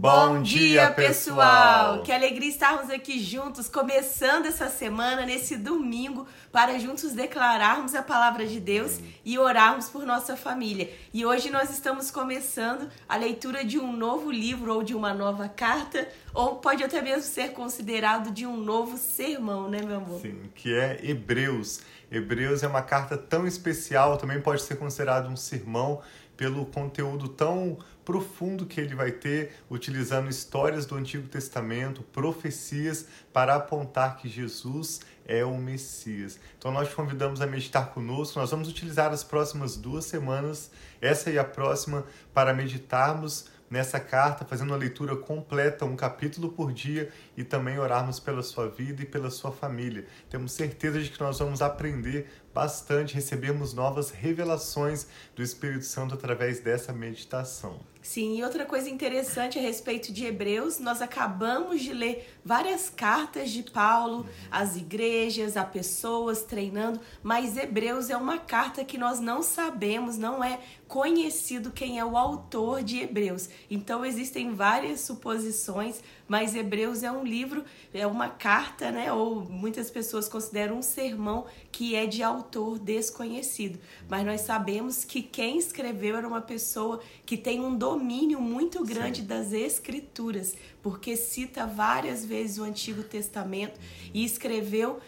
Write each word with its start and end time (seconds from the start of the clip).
Bom 0.00 0.42
dia, 0.42 0.92
pessoal! 0.92 2.04
Que 2.04 2.12
alegria 2.12 2.48
estarmos 2.48 2.88
aqui 2.88 3.18
juntos, 3.18 3.68
começando 3.68 4.46
essa 4.46 4.68
semana, 4.68 5.26
nesse 5.26 5.56
domingo, 5.56 6.24
para 6.52 6.78
juntos 6.78 7.10
declararmos 7.14 7.96
a 7.96 8.02
palavra 8.02 8.46
de 8.46 8.60
Deus 8.60 9.00
e 9.24 9.36
orarmos 9.40 9.88
por 9.88 10.06
nossa 10.06 10.36
família. 10.36 10.88
E 11.12 11.26
hoje 11.26 11.50
nós 11.50 11.70
estamos 11.70 12.12
começando 12.12 12.88
a 13.08 13.16
leitura 13.16 13.64
de 13.64 13.76
um 13.76 13.92
novo 13.92 14.30
livro 14.30 14.72
ou 14.72 14.84
de 14.84 14.94
uma 14.94 15.12
nova 15.12 15.48
carta, 15.48 16.06
ou 16.32 16.54
pode 16.58 16.84
até 16.84 17.02
mesmo 17.02 17.24
ser 17.24 17.50
considerado 17.50 18.30
de 18.30 18.46
um 18.46 18.56
novo 18.56 18.96
sermão, 18.96 19.68
né, 19.68 19.82
meu 19.82 19.96
amor? 19.96 20.20
Sim, 20.20 20.42
que 20.54 20.72
é 20.72 21.00
Hebreus. 21.02 21.80
Hebreus 22.10 22.62
é 22.62 22.68
uma 22.68 22.82
carta 22.82 23.16
tão 23.16 23.46
especial, 23.46 24.16
também 24.16 24.40
pode 24.40 24.62
ser 24.62 24.76
considerado 24.76 25.28
um 25.28 25.36
sermão 25.36 26.00
pelo 26.36 26.64
conteúdo 26.66 27.28
tão 27.28 27.78
profundo 28.04 28.64
que 28.64 28.80
ele 28.80 28.94
vai 28.94 29.10
ter, 29.10 29.56
utilizando 29.68 30.30
histórias 30.30 30.86
do 30.86 30.94
Antigo 30.94 31.28
Testamento, 31.28 32.02
profecias, 32.02 33.06
para 33.32 33.56
apontar 33.56 34.16
que 34.16 34.28
Jesus 34.28 35.00
é 35.26 35.44
o 35.44 35.58
Messias. 35.58 36.38
Então 36.56 36.70
nós 36.70 36.88
te 36.88 36.94
convidamos 36.94 37.42
a 37.42 37.46
meditar 37.46 37.90
conosco. 37.90 38.38
Nós 38.38 38.50
vamos 38.50 38.68
utilizar 38.68 39.12
as 39.12 39.22
próximas 39.22 39.76
duas 39.76 40.06
semanas, 40.06 40.70
essa 41.02 41.28
e 41.28 41.38
a 41.38 41.44
próxima, 41.44 42.06
para 42.32 42.54
meditarmos 42.54 43.50
nessa 43.70 44.00
carta, 44.00 44.44
fazendo 44.44 44.70
uma 44.70 44.76
leitura 44.76 45.16
completa, 45.16 45.84
um 45.84 45.96
capítulo 45.96 46.50
por 46.50 46.72
dia 46.72 47.10
e 47.36 47.44
também 47.44 47.78
orarmos 47.78 48.18
pela 48.18 48.42
sua 48.42 48.68
vida 48.68 49.02
e 49.02 49.06
pela 49.06 49.30
sua 49.30 49.52
família. 49.52 50.06
Temos 50.30 50.52
certeza 50.52 51.00
de 51.00 51.10
que 51.10 51.20
nós 51.20 51.38
vamos 51.38 51.62
aprender 51.62 52.28
bastante, 52.54 53.14
recebermos 53.14 53.72
novas 53.72 54.10
revelações 54.10 55.06
do 55.34 55.42
Espírito 55.42 55.84
Santo 55.84 56.14
através 56.14 56.60
dessa 56.60 56.92
meditação. 56.92 57.78
Sim, 58.00 58.38
e 58.38 58.42
outra 58.42 58.64
coisa 58.64 58.88
interessante 58.88 59.58
a 59.58 59.62
respeito 59.62 60.12
de 60.12 60.24
Hebreus, 60.24 60.78
nós 60.78 61.02
acabamos 61.02 61.82
de 61.82 61.92
ler 61.92 62.26
várias 62.42 62.88
cartas 62.88 63.50
de 63.50 63.62
Paulo 63.62 64.26
às 64.50 64.76
igrejas, 64.76 65.58
a 65.58 65.64
pessoas 65.64 66.42
treinando, 66.42 67.00
mas 67.22 67.56
Hebreus 67.56 68.08
é 68.08 68.16
uma 68.16 68.38
carta 68.38 68.84
que 68.84 68.96
nós 68.96 69.20
não 69.20 69.42
sabemos, 69.42 70.16
não 70.16 70.42
é 70.42 70.58
conhecido 70.86 71.70
quem 71.70 71.98
é 71.98 72.04
o 72.04 72.16
autor 72.16 72.82
de 72.82 72.98
Hebreus. 72.98 73.50
Então 73.70 74.06
existem 74.06 74.54
várias 74.54 75.00
suposições, 75.00 76.02
mas 76.26 76.54
Hebreus 76.54 77.02
é 77.02 77.12
um 77.12 77.24
livro, 77.24 77.62
é 77.92 78.06
uma 78.06 78.30
carta, 78.30 78.90
né? 78.90 79.12
Ou 79.12 79.42
muitas 79.42 79.90
pessoas 79.90 80.28
consideram 80.28 80.78
um 80.78 80.82
sermão 80.82 81.44
que 81.70 81.94
é 81.94 82.06
de 82.06 82.22
autor 82.22 82.47
desconhecido. 82.78 83.78
Mas 84.08 84.24
nós 84.24 84.42
sabemos 84.42 85.04
que 85.04 85.22
quem 85.22 85.58
escreveu 85.58 86.16
era 86.16 86.26
uma 86.26 86.40
pessoa 86.40 87.00
que 87.26 87.36
tem 87.36 87.60
um 87.60 87.76
domínio 87.76 88.40
muito 88.40 88.84
grande 88.84 89.20
Sim. 89.20 89.26
das 89.26 89.52
escrituras, 89.52 90.56
porque 90.82 91.16
cita 91.16 91.66
várias 91.66 92.24
vezes 92.24 92.58
o 92.58 92.62
Antigo 92.62 93.02
Testamento 93.02 93.78
e 94.14 94.24
escreveu 94.24 95.00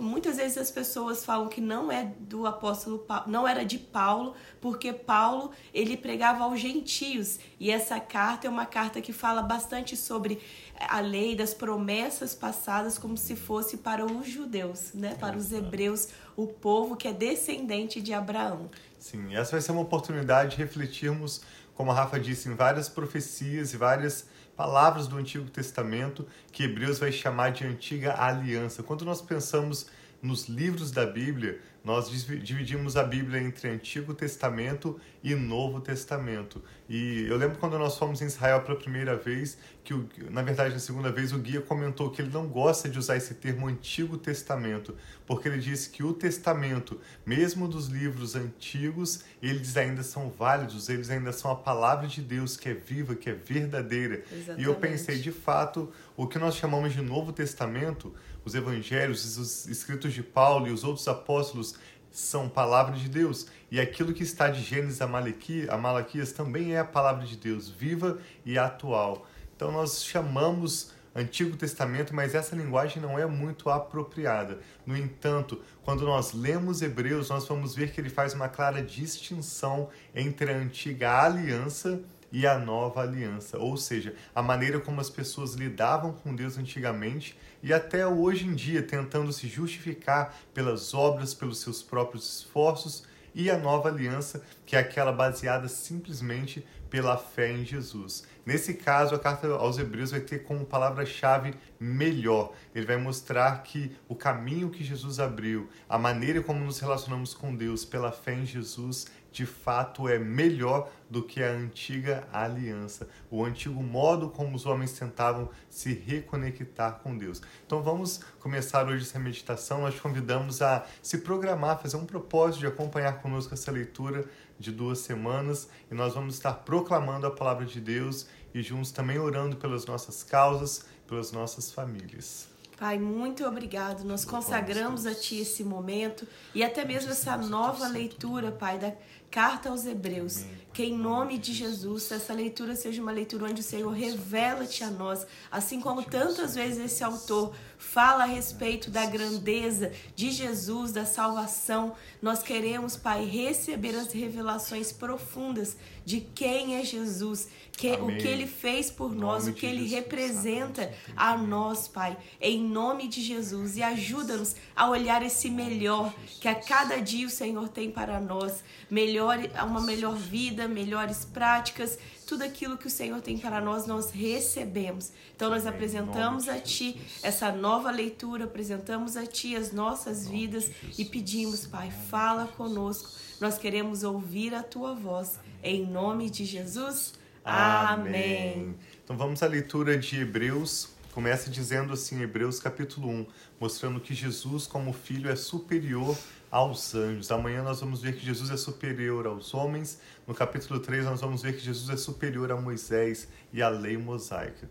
muitas 0.00 0.36
vezes 0.36 0.56
as 0.56 0.70
pessoas 0.70 1.24
falam 1.24 1.48
que 1.48 1.60
não 1.60 1.92
é 1.92 2.12
do 2.20 2.46
apóstolo 2.46 2.98
Paulo, 2.98 3.24
não 3.26 3.46
era 3.46 3.64
de 3.64 3.78
Paulo, 3.78 4.34
porque 4.60 4.92
Paulo 4.92 5.50
ele 5.72 5.96
pregava 5.96 6.44
aos 6.44 6.58
gentios. 6.58 7.38
E 7.60 7.70
essa 7.70 8.00
carta 8.00 8.46
é 8.46 8.50
uma 8.50 8.64
carta 8.64 9.00
que 9.00 9.12
fala 9.12 9.42
bastante 9.42 9.96
sobre 9.96 10.40
a 10.80 11.00
lei 11.00 11.36
das 11.36 11.52
promessas 11.52 12.34
passadas 12.34 12.96
como 12.96 13.16
se 13.16 13.36
fosse 13.36 13.76
para 13.78 14.04
os 14.04 14.26
judeus, 14.26 14.92
né, 14.94 15.14
para 15.20 15.36
os 15.36 15.52
hebreus, 15.52 16.08
o 16.36 16.46
povo 16.46 16.96
que 16.96 17.08
é 17.08 17.12
descendente 17.12 18.00
de 18.00 18.12
Abraão. 18.12 18.70
Sim, 18.98 19.34
essa 19.34 19.52
vai 19.52 19.60
ser 19.60 19.72
uma 19.72 19.82
oportunidade 19.82 20.56
de 20.56 20.56
refletirmos, 20.56 21.42
como 21.76 21.90
a 21.90 21.94
Rafa 21.94 22.18
disse, 22.18 22.48
em 22.48 22.54
várias 22.54 22.88
profecias 22.88 23.74
e 23.74 23.76
várias 23.76 24.26
palavras 24.56 25.06
do 25.06 25.18
Antigo 25.18 25.48
Testamento 25.50 26.26
que 26.50 26.64
Hebreus 26.64 26.98
vai 26.98 27.12
chamar 27.12 27.52
de 27.52 27.64
antiga 27.64 28.14
aliança. 28.18 28.82
Quando 28.82 29.04
nós 29.04 29.20
pensamos 29.20 29.86
nos 30.22 30.48
livros 30.48 30.90
da 30.90 31.04
Bíblia, 31.04 31.60
nós 31.86 32.10
dividimos 32.42 32.96
a 32.96 33.04
Bíblia 33.04 33.40
entre 33.40 33.68
Antigo 33.68 34.12
Testamento 34.12 34.98
e 35.22 35.36
Novo 35.36 35.80
Testamento. 35.80 36.60
E 36.88 37.24
eu 37.28 37.36
lembro 37.36 37.58
quando 37.58 37.78
nós 37.78 37.96
fomos 37.96 38.20
em 38.20 38.26
Israel 38.26 38.62
pela 38.62 38.76
primeira 38.76 39.14
vez, 39.14 39.56
que 39.84 39.94
o, 39.94 40.08
na 40.28 40.42
verdade 40.42 40.74
na 40.74 40.80
segunda 40.80 41.12
vez 41.12 41.32
o 41.32 41.38
guia 41.38 41.60
comentou 41.60 42.10
que 42.10 42.20
ele 42.20 42.32
não 42.32 42.48
gosta 42.48 42.88
de 42.88 42.98
usar 42.98 43.16
esse 43.16 43.34
termo 43.34 43.68
Antigo 43.68 44.18
Testamento, 44.18 44.96
porque 45.24 45.46
ele 45.46 45.58
disse 45.58 45.88
que 45.90 46.02
o 46.02 46.12
Testamento, 46.12 47.00
mesmo 47.24 47.68
dos 47.68 47.86
livros 47.86 48.34
antigos, 48.34 49.20
eles 49.40 49.76
ainda 49.76 50.02
são 50.02 50.28
válidos, 50.28 50.88
eles 50.88 51.08
ainda 51.08 51.30
são 51.30 51.52
a 51.52 51.56
palavra 51.56 52.08
de 52.08 52.20
Deus 52.20 52.56
que 52.56 52.68
é 52.68 52.74
viva, 52.74 53.14
que 53.14 53.30
é 53.30 53.34
verdadeira. 53.34 54.24
Exatamente. 54.32 54.60
E 54.60 54.64
eu 54.64 54.74
pensei, 54.74 55.18
de 55.20 55.30
fato, 55.30 55.92
o 56.16 56.26
que 56.26 56.36
nós 56.36 56.56
chamamos 56.56 56.92
de 56.92 57.00
Novo 57.00 57.32
Testamento 57.32 58.12
os 58.46 58.54
evangelhos, 58.54 59.36
os 59.36 59.66
escritos 59.66 60.14
de 60.14 60.22
Paulo 60.22 60.68
e 60.68 60.70
os 60.70 60.84
outros 60.84 61.06
apóstolos 61.08 61.74
são 62.16 62.48
palavra 62.48 62.96
de 62.96 63.10
Deus. 63.10 63.46
E 63.70 63.78
aquilo 63.78 64.14
que 64.14 64.22
está 64.22 64.48
de 64.48 64.62
Gênesis 64.62 65.02
a, 65.02 65.06
Malaquias, 65.06 65.68
a 65.68 65.76
Malaquias 65.76 66.32
também 66.32 66.74
é 66.74 66.78
a 66.78 66.84
palavra 66.84 67.26
de 67.26 67.36
Deus, 67.36 67.68
viva 67.68 68.18
e 68.44 68.58
atual. 68.58 69.26
Então 69.54 69.70
nós 69.70 70.02
chamamos 70.02 70.92
Antigo 71.14 71.56
Testamento, 71.56 72.14
mas 72.14 72.34
essa 72.34 72.56
linguagem 72.56 73.02
não 73.02 73.18
é 73.18 73.26
muito 73.26 73.68
apropriada. 73.68 74.60
No 74.86 74.96
entanto, 74.96 75.60
quando 75.84 76.06
nós 76.06 76.32
lemos 76.32 76.80
Hebreus, 76.80 77.28
nós 77.28 77.46
vamos 77.46 77.74
ver 77.74 77.92
que 77.92 78.00
ele 78.00 78.10
faz 78.10 78.32
uma 78.32 78.48
clara 78.48 78.82
distinção 78.82 79.90
entre 80.14 80.50
a 80.50 80.56
antiga 80.56 81.22
aliança 81.22 82.00
a 82.44 82.58
nova 82.58 83.02
aliança, 83.02 83.56
ou 83.56 83.76
seja, 83.76 84.16
a 84.34 84.42
maneira 84.42 84.80
como 84.80 85.00
as 85.00 85.08
pessoas 85.08 85.54
lidavam 85.54 86.12
com 86.12 86.34
Deus 86.34 86.58
antigamente 86.58 87.38
e 87.62 87.72
até 87.72 88.04
hoje 88.04 88.46
em 88.46 88.54
dia 88.54 88.82
tentando 88.82 89.32
se 89.32 89.46
justificar 89.46 90.36
pelas 90.52 90.92
obras, 90.92 91.32
pelos 91.32 91.60
seus 91.60 91.84
próprios 91.84 92.40
esforços, 92.40 93.04
e 93.36 93.50
a 93.50 93.58
nova 93.58 93.90
aliança, 93.90 94.42
que 94.64 94.74
é 94.74 94.78
aquela 94.78 95.12
baseada 95.12 95.68
simplesmente 95.68 96.66
pela 96.88 97.18
fé 97.18 97.52
em 97.52 97.66
Jesus. 97.66 98.24
Nesse 98.46 98.72
caso, 98.72 99.14
a 99.14 99.18
carta 99.18 99.46
aos 99.48 99.76
Hebreus 99.76 100.12
vai 100.12 100.20
ter 100.20 100.44
como 100.44 100.64
palavra-chave 100.64 101.52
melhor. 101.78 102.54
Ele 102.74 102.86
vai 102.86 102.96
mostrar 102.96 103.62
que 103.62 103.94
o 104.08 104.14
caminho 104.14 104.70
que 104.70 104.82
Jesus 104.82 105.20
abriu, 105.20 105.68
a 105.86 105.98
maneira 105.98 106.42
como 106.42 106.64
nos 106.64 106.80
relacionamos 106.80 107.34
com 107.34 107.54
Deus 107.54 107.84
pela 107.84 108.10
fé 108.10 108.32
em 108.32 108.46
Jesus, 108.46 109.06
de 109.36 109.44
fato 109.44 110.08
é 110.08 110.18
melhor 110.18 110.90
do 111.10 111.22
que 111.22 111.42
a 111.42 111.50
antiga 111.50 112.26
aliança, 112.32 113.06
o 113.30 113.44
antigo 113.44 113.82
modo 113.82 114.30
como 114.30 114.56
os 114.56 114.64
homens 114.64 114.92
tentavam 114.98 115.50
se 115.68 115.92
reconectar 115.92 117.00
com 117.00 117.18
Deus. 117.18 117.42
Então 117.66 117.82
vamos 117.82 118.18
começar 118.40 118.86
hoje 118.86 119.04
essa 119.04 119.18
meditação. 119.18 119.82
Nós 119.82 119.94
te 119.94 120.00
convidamos 120.00 120.62
a 120.62 120.86
se 121.02 121.18
programar, 121.18 121.82
fazer 121.82 121.98
um 121.98 122.06
propósito 122.06 122.60
de 122.60 122.66
acompanhar 122.66 123.20
conosco 123.20 123.52
essa 123.52 123.70
leitura 123.70 124.24
de 124.58 124.72
duas 124.72 125.00
semanas 125.00 125.68
e 125.90 125.94
nós 125.94 126.14
vamos 126.14 126.36
estar 126.36 126.54
proclamando 126.54 127.26
a 127.26 127.30
palavra 127.30 127.66
de 127.66 127.78
Deus 127.78 128.26
e 128.54 128.62
juntos 128.62 128.90
também 128.90 129.18
orando 129.18 129.56
pelas 129.56 129.84
nossas 129.84 130.22
causas, 130.22 130.86
pelas 131.06 131.30
nossas 131.30 131.70
famílias. 131.70 132.56
Pai, 132.78 132.98
muito 132.98 133.42
obrigado. 133.46 134.04
Nós 134.04 134.24
consagramos 134.24 135.06
a 135.06 135.14
Ti 135.14 135.40
esse 135.40 135.64
momento 135.64 136.28
e 136.54 136.62
até 136.62 136.84
mesmo 136.84 137.10
essa 137.10 137.34
nova 137.38 137.88
leitura, 137.88 138.52
Pai, 138.52 138.78
da 138.78 138.92
Carta 139.30 139.70
aos 139.70 139.86
Hebreus. 139.86 140.44
Que 140.76 140.84
em 140.84 140.94
nome 140.94 141.38
de 141.38 141.54
Jesus, 141.54 142.12
essa 142.12 142.34
leitura 142.34 142.76
seja 142.76 143.00
uma 143.00 143.10
leitura 143.10 143.46
onde 143.46 143.62
o 143.62 143.64
Senhor 143.64 143.88
revela-te 143.88 144.84
a 144.84 144.90
nós, 144.90 145.26
assim 145.50 145.80
como 145.80 146.02
tantas 146.02 146.54
vezes 146.54 146.84
esse 146.84 147.02
autor 147.02 147.54
fala 147.78 148.24
a 148.24 148.26
respeito 148.26 148.90
da 148.90 149.06
grandeza 149.06 149.90
de 150.14 150.30
Jesus, 150.30 150.92
da 150.92 151.06
salvação. 151.06 151.94
Nós 152.20 152.42
queremos, 152.42 152.94
Pai, 152.94 153.24
receber 153.24 153.96
as 153.96 154.12
revelações 154.12 154.92
profundas 154.92 155.78
de 156.04 156.20
quem 156.20 156.76
é 156.76 156.84
Jesus, 156.84 157.48
que, 157.72 157.92
o 157.92 158.06
que 158.06 158.28
ele 158.28 158.46
fez 158.46 158.90
por 158.90 159.14
nós, 159.14 159.46
o 159.46 159.52
que 159.52 159.66
ele 159.66 159.86
representa 159.86 160.92
a 161.16 161.36
nós, 161.36 161.88
Pai, 161.88 162.16
em 162.40 162.62
nome 162.62 163.08
de 163.08 163.22
Jesus. 163.22 163.76
E 163.76 163.82
ajuda-nos 163.82 164.54
a 164.74 164.88
olhar 164.88 165.22
esse 165.22 165.50
melhor 165.50 166.12
que 166.40 166.48
a 166.48 166.54
cada 166.54 166.98
dia 166.98 167.26
o 167.26 167.30
Senhor 167.30 167.68
tem 167.68 167.90
para 167.90 168.20
nós, 168.20 168.62
melhor, 168.90 169.38
uma 169.64 169.80
melhor 169.80 170.14
vida, 170.14 170.65
melhores 170.68 171.24
práticas 171.24 171.98
tudo 172.26 172.42
aquilo 172.42 172.76
que 172.76 172.88
o 172.88 172.90
Senhor 172.90 173.20
tem 173.20 173.38
para 173.38 173.60
nós, 173.60 173.86
nós 173.86 174.10
recebemos. 174.10 175.12
Então, 175.34 175.48
nós 175.48 175.64
apresentamos 175.64 176.48
a 176.48 176.58
Ti 176.58 177.00
essa 177.22 177.52
nova 177.52 177.90
leitura, 177.90 178.44
apresentamos 178.44 179.16
a 179.16 179.24
Ti 179.24 179.54
as 179.54 179.72
nossas 179.72 180.26
vidas 180.26 180.70
e 180.98 181.04
pedimos, 181.04 181.66
Pai, 181.66 181.90
fala 182.10 182.46
conosco. 182.48 183.10
Nós 183.40 183.56
queremos 183.56 184.02
ouvir 184.02 184.54
a 184.54 184.62
Tua 184.62 184.92
voz. 184.92 185.38
Em 185.62 185.86
nome 185.86 186.28
de 186.28 186.44
Jesus. 186.44 187.14
Amém. 187.44 188.74
Então, 189.04 189.16
vamos 189.16 189.40
à 189.42 189.46
leitura 189.46 189.96
de 189.96 190.20
Hebreus. 190.20 190.88
Começa 191.12 191.48
dizendo 191.48 191.92
assim, 191.92 192.20
Hebreus 192.20 192.58
capítulo 192.58 193.08
1, 193.08 193.26
mostrando 193.60 194.00
que 194.00 194.14
Jesus, 194.14 194.66
como 194.66 194.92
filho, 194.92 195.30
é 195.30 195.36
superior 195.36 196.18
aos 196.56 196.94
anjos. 196.94 197.30
Amanhã 197.30 197.62
nós 197.62 197.80
vamos 197.80 198.00
ver 198.00 198.16
que 198.16 198.24
Jesus 198.24 198.50
é 198.50 198.56
superior 198.56 199.26
aos 199.26 199.52
homens. 199.52 200.00
No 200.26 200.32
capítulo 200.32 200.80
3 200.80 201.04
nós 201.04 201.20
vamos 201.20 201.42
ver 201.42 201.52
que 201.52 201.60
Jesus 201.60 201.90
é 201.90 201.98
superior 201.98 202.50
a 202.50 202.56
Moisés 202.56 203.28
e 203.52 203.60
à 203.60 203.68
lei 203.68 203.98
mosaica. 203.98 204.70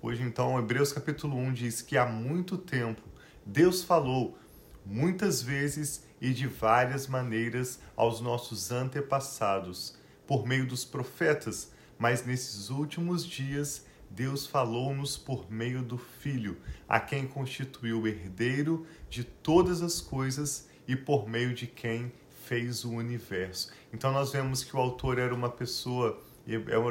Hoje 0.00 0.22
então, 0.22 0.56
Hebreus 0.56 0.92
capítulo 0.92 1.36
1 1.36 1.52
diz 1.52 1.82
que 1.82 1.98
há 1.98 2.06
muito 2.06 2.56
tempo 2.56 3.02
Deus 3.44 3.82
falou 3.82 4.38
muitas 4.84 5.42
vezes 5.42 6.04
e 6.20 6.32
de 6.32 6.46
várias 6.46 7.08
maneiras 7.08 7.80
aos 7.96 8.20
nossos 8.20 8.70
antepassados 8.70 9.98
por 10.28 10.46
meio 10.46 10.64
dos 10.64 10.84
profetas, 10.84 11.72
mas 11.98 12.24
nesses 12.24 12.70
últimos 12.70 13.26
dias 13.26 13.84
Deus 14.08 14.46
falou-nos 14.46 15.18
por 15.18 15.50
meio 15.50 15.82
do 15.82 15.98
Filho, 15.98 16.56
a 16.88 17.00
quem 17.00 17.26
constituiu 17.26 18.06
herdeiro 18.06 18.86
de 19.10 19.24
todas 19.24 19.82
as 19.82 20.00
coisas 20.00 20.68
e 20.86 20.94
por 20.94 21.28
meio 21.28 21.54
de 21.54 21.66
quem 21.66 22.12
fez 22.44 22.84
o 22.84 22.92
universo. 22.92 23.72
Então 23.92 24.12
nós 24.12 24.32
vemos 24.32 24.62
que 24.62 24.76
o 24.76 24.78
autor 24.78 25.18
era 25.18 25.34
uma 25.34 25.50
pessoa 25.50 26.22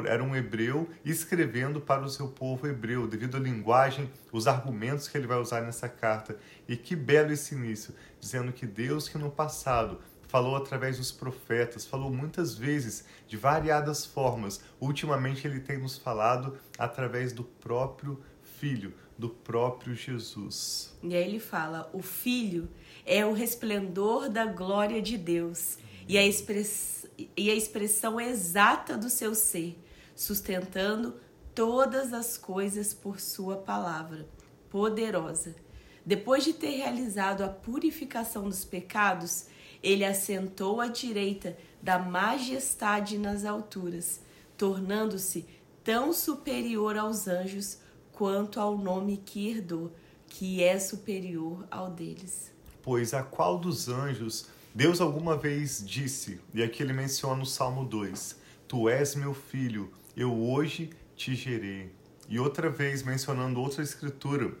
era 0.06 0.22
um 0.22 0.36
hebreu 0.36 0.86
escrevendo 1.02 1.80
para 1.80 2.02
o 2.02 2.10
seu 2.10 2.28
povo 2.28 2.66
hebreu, 2.66 3.06
devido 3.06 3.38
à 3.38 3.40
linguagem, 3.40 4.10
os 4.30 4.46
argumentos 4.46 5.08
que 5.08 5.16
ele 5.16 5.26
vai 5.26 5.38
usar 5.38 5.62
nessa 5.62 5.88
carta. 5.88 6.36
E 6.68 6.76
que 6.76 6.94
belo 6.94 7.32
esse 7.32 7.54
início, 7.54 7.94
dizendo 8.20 8.52
que 8.52 8.66
Deus 8.66 9.08
que 9.08 9.16
no 9.16 9.30
passado 9.30 9.98
falou 10.28 10.56
através 10.56 10.98
dos 10.98 11.10
profetas, 11.10 11.86
falou 11.86 12.12
muitas 12.12 12.54
vezes, 12.54 13.06
de 13.26 13.38
variadas 13.38 14.04
formas. 14.04 14.60
Ultimamente 14.78 15.46
ele 15.46 15.60
tem 15.60 15.78
nos 15.78 15.96
falado 15.96 16.58
através 16.78 17.32
do 17.32 17.44
próprio 17.44 18.20
Filho, 18.58 18.94
do 19.18 19.28
próprio 19.28 19.94
Jesus. 19.94 20.94
E 21.02 21.14
aí 21.14 21.24
ele 21.24 21.40
fala: 21.40 21.90
o 21.92 22.02
Filho 22.02 22.68
é 23.04 23.24
o 23.24 23.32
resplendor 23.32 24.28
da 24.28 24.46
glória 24.46 25.00
de 25.00 25.16
Deus 25.16 25.78
e 26.08 26.18
a, 26.18 26.26
express... 26.26 27.06
e 27.36 27.50
a 27.50 27.54
expressão 27.54 28.20
exata 28.20 28.96
do 28.96 29.08
seu 29.08 29.34
ser, 29.34 29.78
sustentando 30.14 31.16
todas 31.54 32.12
as 32.12 32.36
coisas 32.36 32.92
por 32.92 33.20
sua 33.20 33.56
palavra 33.56 34.28
poderosa. 34.68 35.56
Depois 36.04 36.44
de 36.44 36.52
ter 36.52 36.76
realizado 36.76 37.42
a 37.42 37.48
purificação 37.48 38.44
dos 38.44 38.64
pecados, 38.64 39.46
ele 39.82 40.04
assentou 40.04 40.80
à 40.80 40.86
direita 40.86 41.56
da 41.82 41.98
majestade 41.98 43.18
nas 43.18 43.44
alturas, 43.44 44.20
tornando-se 44.56 45.46
tão 45.82 46.12
superior 46.12 46.96
aos 46.96 47.26
anjos 47.26 47.78
quanto 48.16 48.58
ao 48.58 48.78
nome 48.78 49.18
que 49.18 49.62
que 50.26 50.62
é 50.64 50.78
superior 50.78 51.66
ao 51.70 51.90
deles. 51.90 52.50
Pois 52.82 53.12
a 53.12 53.22
qual 53.22 53.58
dos 53.58 53.88
anjos 53.88 54.48
Deus 54.74 55.00
alguma 55.00 55.36
vez 55.36 55.84
disse, 55.86 56.40
e 56.52 56.62
aqui 56.62 56.82
ele 56.82 56.92
menciona 56.92 57.42
o 57.42 57.46
Salmo 57.46 57.84
2: 57.84 58.36
Tu 58.66 58.88
és 58.88 59.14
meu 59.14 59.34
filho, 59.34 59.92
eu 60.16 60.34
hoje 60.34 60.90
te 61.14 61.34
gerei. 61.34 61.92
E 62.28 62.38
outra 62.38 62.70
vez 62.70 63.02
mencionando 63.02 63.60
outra 63.60 63.82
escritura: 63.82 64.54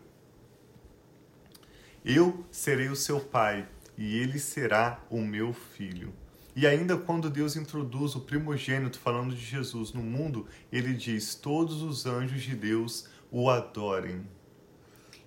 Eu 2.04 2.44
serei 2.50 2.88
o 2.88 2.96
seu 2.96 3.20
pai, 3.20 3.66
e 3.96 4.18
ele 4.18 4.38
será 4.38 5.02
o 5.10 5.20
meu 5.22 5.52
filho. 5.52 6.12
E 6.54 6.66
ainda 6.66 6.96
quando 6.96 7.28
Deus 7.28 7.54
introduz 7.54 8.14
o 8.14 8.20
primogênito, 8.20 8.98
falando 8.98 9.34
de 9.34 9.44
Jesus 9.44 9.92
no 9.92 10.02
mundo, 10.02 10.46
ele 10.72 10.94
diz: 10.94 11.34
Todos 11.34 11.82
os 11.82 12.06
anjos 12.06 12.42
de 12.42 12.56
Deus 12.56 13.06
o 13.30 13.50
adorem. 13.50 14.26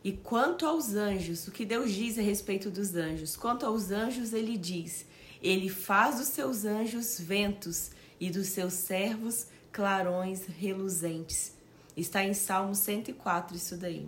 E 0.03 0.13
quanto 0.13 0.65
aos 0.65 0.95
anjos, 0.95 1.47
o 1.47 1.51
que 1.51 1.65
Deus 1.65 1.91
diz 1.91 2.17
a 2.17 2.21
respeito 2.21 2.71
dos 2.71 2.95
anjos? 2.95 3.35
Quanto 3.35 3.65
aos 3.65 3.91
anjos, 3.91 4.33
ele 4.33 4.57
diz: 4.57 5.05
Ele 5.41 5.69
faz 5.69 6.17
dos 6.17 6.29
seus 6.29 6.63
anjos 6.63 7.19
ventos 7.19 7.91
e 8.19 8.29
dos 8.29 8.47
seus 8.47 8.73
servos 8.73 9.47
clarões 9.71 10.45
reluzentes. 10.45 11.53
Está 11.95 12.23
em 12.23 12.33
Salmo 12.33 12.73
104 12.73 13.55
isso 13.55 13.75
daí. 13.75 14.07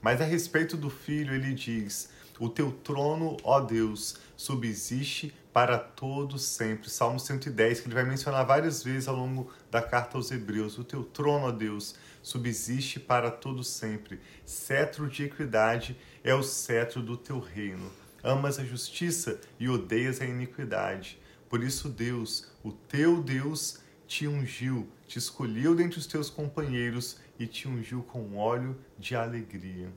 Mas 0.00 0.20
a 0.20 0.24
respeito 0.24 0.76
do 0.76 0.88
filho, 0.88 1.34
ele 1.34 1.52
diz: 1.52 2.08
O 2.38 2.48
teu 2.48 2.72
trono, 2.72 3.36
ó 3.42 3.60
Deus, 3.60 4.16
subsiste 4.36 5.34
para 5.52 5.78
todos 5.78 6.42
sempre. 6.42 6.90
Salmo 6.90 7.18
110, 7.18 7.80
que 7.80 7.86
ele 7.88 7.94
vai 7.94 8.04
mencionar 8.04 8.44
várias 8.44 8.82
vezes 8.82 9.08
ao 9.08 9.16
longo 9.16 9.50
da 9.70 9.80
carta 9.82 10.16
aos 10.16 10.30
Hebreus. 10.30 10.78
O 10.78 10.84
teu 10.84 11.02
trono, 11.02 11.46
ó 11.46 11.50
Deus, 11.52 11.94
subsiste 12.26 12.98
para 12.98 13.30
todos 13.30 13.68
sempre. 13.68 14.18
Cetro 14.44 15.08
de 15.08 15.22
equidade 15.22 15.96
é 16.24 16.34
o 16.34 16.42
cetro 16.42 17.00
do 17.00 17.16
teu 17.16 17.38
reino. 17.38 17.88
Amas 18.20 18.58
a 18.58 18.64
justiça 18.64 19.40
e 19.60 19.68
odeias 19.68 20.20
a 20.20 20.24
iniquidade. 20.24 21.20
Por 21.48 21.62
isso, 21.62 21.88
Deus, 21.88 22.50
o 22.64 22.72
teu 22.72 23.22
Deus, 23.22 23.78
te 24.08 24.26
ungiu, 24.26 24.88
te 25.06 25.20
escolheu 25.20 25.72
dentre 25.72 26.00
os 26.00 26.06
teus 26.08 26.28
companheiros 26.28 27.16
e 27.38 27.46
te 27.46 27.68
ungiu 27.68 28.02
com 28.02 28.36
óleo 28.36 28.76
de 28.98 29.14
alegria. 29.14 29.88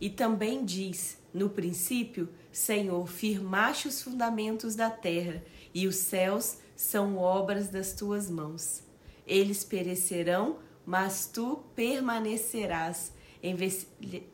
E 0.00 0.10
também 0.10 0.64
diz: 0.64 1.18
No 1.32 1.48
princípio, 1.48 2.28
Senhor, 2.50 3.06
firmaste 3.06 3.86
os 3.86 4.02
fundamentos 4.02 4.74
da 4.74 4.90
terra, 4.90 5.40
e 5.72 5.86
os 5.86 5.96
céus 5.96 6.58
são 6.74 7.16
obras 7.16 7.68
das 7.68 7.92
tuas 7.92 8.28
mãos. 8.28 8.82
Eles 9.24 9.62
perecerão, 9.62 10.58
mas 10.90 11.30
tu 11.32 11.62
permanecerás. 11.76 13.12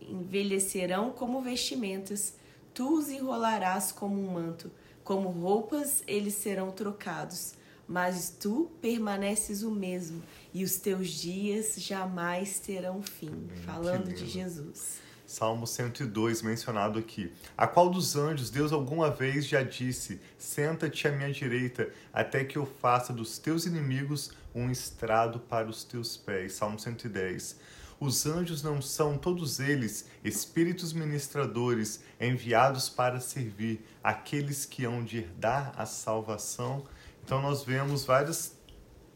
Envelhecerão 0.00 1.10
como 1.10 1.42
vestimentas, 1.42 2.32
tu 2.72 2.98
os 2.98 3.10
enrolarás 3.10 3.92
como 3.92 4.18
um 4.18 4.32
manto, 4.32 4.72
como 5.04 5.28
roupas 5.28 6.02
eles 6.06 6.32
serão 6.32 6.70
trocados. 6.70 7.52
Mas 7.86 8.34
tu 8.40 8.70
permaneces 8.80 9.62
o 9.62 9.70
mesmo, 9.70 10.22
e 10.52 10.64
os 10.64 10.76
teus 10.76 11.10
dias 11.10 11.74
jamais 11.76 12.58
terão 12.58 13.02
fim. 13.02 13.48
Falando 13.66 14.14
de 14.14 14.26
Jesus. 14.26 15.05
Salmo 15.26 15.66
102, 15.66 16.40
mencionado 16.40 17.00
aqui. 17.00 17.32
A 17.56 17.66
qual 17.66 17.90
dos 17.90 18.14
anjos 18.14 18.48
Deus 18.48 18.72
alguma 18.72 19.10
vez 19.10 19.44
já 19.46 19.62
disse: 19.62 20.20
Senta-te 20.38 21.08
à 21.08 21.10
minha 21.10 21.32
direita, 21.32 21.90
até 22.12 22.44
que 22.44 22.56
eu 22.56 22.64
faça 22.64 23.12
dos 23.12 23.36
teus 23.36 23.66
inimigos 23.66 24.30
um 24.54 24.70
estrado 24.70 25.40
para 25.40 25.68
os 25.68 25.82
teus 25.82 26.16
pés. 26.16 26.54
Salmo 26.54 26.78
110. 26.78 27.56
Os 27.98 28.24
anjos 28.26 28.62
não 28.62 28.80
são 28.80 29.18
todos 29.18 29.58
eles 29.58 30.06
espíritos 30.22 30.92
ministradores 30.92 32.02
enviados 32.20 32.88
para 32.88 33.18
servir 33.20 33.84
aqueles 34.04 34.64
que 34.64 34.84
hão 34.84 35.02
de 35.02 35.18
herdar 35.18 35.72
a 35.76 35.86
salvação. 35.86 36.84
Então 37.24 37.42
nós 37.42 37.64
vemos 37.64 38.04
várias 38.04 38.54